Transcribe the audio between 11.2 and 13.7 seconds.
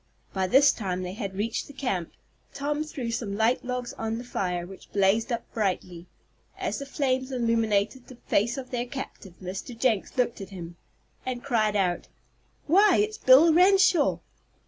and cried out: "Why it's Bill